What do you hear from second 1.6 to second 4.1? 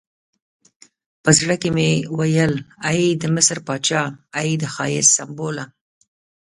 کې مې ویل ای د مصر پاچا،